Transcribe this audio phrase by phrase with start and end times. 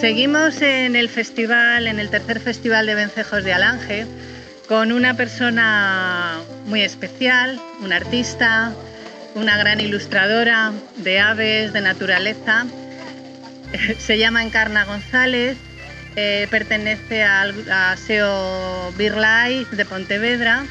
[0.00, 4.06] Seguimos en el festival, en el tercer festival de vencejos de Alange,
[4.68, 8.74] con una persona muy especial, un artista,
[9.34, 12.66] una gran ilustradora de aves, de naturaleza.
[13.98, 15.56] Se llama Encarna González,
[16.14, 20.66] eh, pertenece al, a SEO Birlife de Pontevedra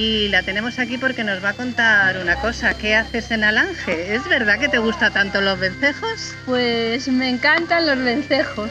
[0.00, 2.72] y la tenemos aquí porque nos va a contar una cosa.
[2.72, 4.14] ¿Qué haces en Alange?
[4.14, 6.34] ¿Es verdad que te gustan tanto los vencejos?
[6.46, 8.70] Pues me encantan los vencejos.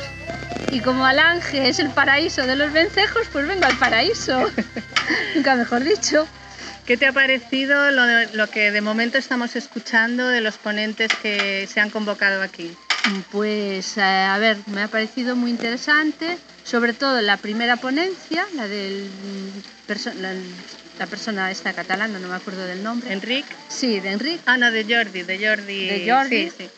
[0.71, 4.49] Y como Alange es el paraíso de los vencejos, pues vengo al paraíso.
[5.35, 6.27] Nunca mejor dicho.
[6.87, 11.67] ¿Qué te ha parecido lo, lo, que de momento estamos escuchando de los ponentes que
[11.71, 12.75] se han convocado aquí?
[13.31, 18.67] Pues eh, a ver, me ha parecido muy interesante, sobre todo la primera ponencia, la
[18.67, 19.09] del
[19.87, 20.33] perso la,
[20.99, 23.11] la, persona esta catalana, no me acuerdo del nombre.
[23.11, 23.45] ¿Enric?
[23.69, 24.41] Sí, de Enric.
[24.45, 25.87] Ah, no, de Jordi, de Jordi.
[25.87, 26.49] De Jordi.
[26.49, 26.69] Sí, sí.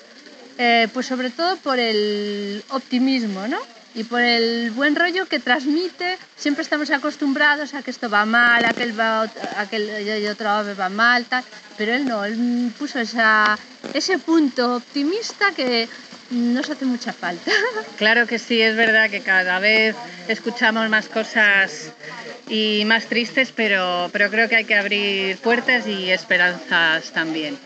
[0.57, 3.59] Eh, pues sobre todo por el optimismo, ¿no?
[3.93, 6.17] Y por el buen rollo que transmite.
[6.37, 10.27] Siempre estamos acostumbrados a que esto va mal, a que, él va, a que el
[10.27, 11.43] otro ave va mal, tal.
[11.77, 13.59] Pero él no, él puso esa,
[13.93, 15.89] ese punto optimista que
[16.31, 17.51] nos hace mucha falta.
[17.97, 19.95] Claro que sí, es verdad que cada vez
[20.27, 21.91] escuchamos más cosas
[22.49, 27.59] y más tristes, pero, pero creo que hay que abrir puertas y esperanzas también.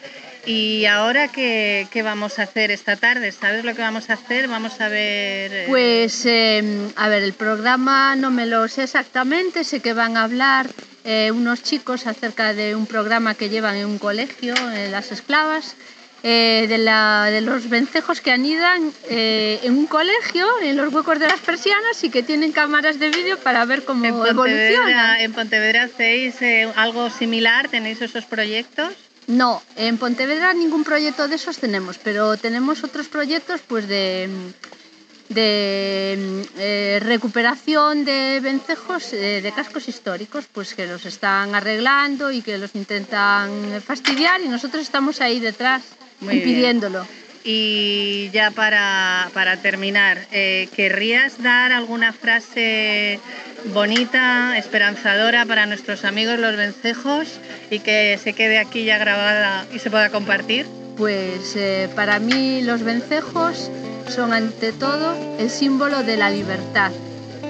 [0.45, 3.31] ¿Y ahora qué, qué, vamos a hacer esta tarde?
[3.31, 4.47] ¿Sabes lo que vamos a hacer?
[4.47, 5.51] Vamos a ver...
[5.53, 5.65] Eh...
[5.67, 10.23] Pues, eh, a ver, el programa no me lo sé exactamente, sé que van a
[10.23, 10.69] hablar
[11.03, 14.53] eh, unos chicos acerca de un programa que llevan en un colegio,
[14.91, 15.75] Las Esclavas,
[16.23, 21.19] eh, de, la, de, los vencejos que anidan eh, en un colegio, en los huecos
[21.19, 25.21] de las persianas y que tienen cámaras de vídeo para ver cómo en evoluciona.
[25.21, 27.67] ¿En Pontevedra hacéis eh, algo similar?
[27.67, 28.93] ¿Tenéis esos proyectos?
[29.27, 34.29] No, en Pontevedra ningún proyecto de esos tenemos, pero tenemos otros proyectos pues de,
[35.29, 42.41] de eh, recuperación de vencejos eh, de cascos históricos, pues que los están arreglando y
[42.41, 45.83] que los intentan fastidiar y nosotros estamos ahí detrás
[46.21, 47.01] Muy impidiéndolo.
[47.01, 47.25] Bien.
[47.47, 53.19] Y ya para, para terminar, eh, ¿querrías dar alguna frase
[53.65, 59.77] bonita, esperanzadora para nuestros amigos los vencejos y que se quede aquí ya grabada y
[59.77, 60.65] se pueda compartir?
[60.97, 61.55] Pues
[61.93, 63.69] para mí los vencejos
[64.07, 66.91] son ante todo el símbolo de la libertad,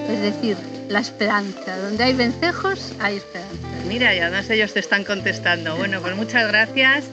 [0.10, 0.58] es decir,
[0.90, 1.78] la esperanza.
[1.78, 3.68] Donde hay vencejos, hay esperanza.
[3.88, 5.76] Mira, y además ellos te están contestando.
[5.76, 7.06] Bueno, pues muchas gracias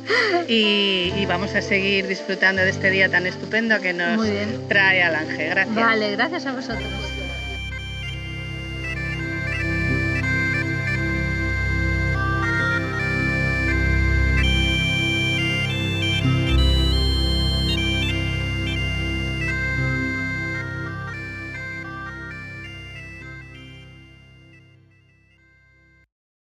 [0.48, 4.26] y, y vamos a seguir disfrutando de este día tan estupendo que nos
[4.68, 5.48] trae Alange.
[5.48, 5.74] Gracias.
[5.74, 7.11] Vale, gracias a vosotros.